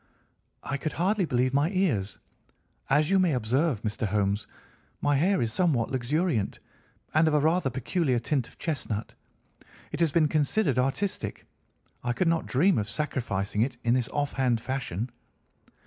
[0.63, 2.17] "I could hardly believe my ears.
[2.89, 4.07] As you may observe, Mr.
[4.07, 4.47] Holmes,
[4.99, 6.57] my hair is somewhat luxuriant,
[7.13, 9.13] and of a rather peculiar tint of chestnut.
[9.91, 11.45] It has been considered artistic.
[12.03, 15.11] I could not dream of sacrificing it in this offhand fashion.